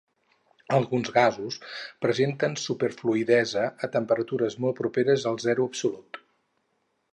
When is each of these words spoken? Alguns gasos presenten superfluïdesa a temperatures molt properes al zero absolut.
Alguns 0.77 1.11
gasos 1.17 1.59
presenten 2.05 2.57
superfluïdesa 2.61 3.67
a 3.89 3.93
temperatures 3.99 4.59
molt 4.65 4.79
properes 4.83 5.29
al 5.33 5.41
zero 5.47 5.71
absolut. 5.73 6.23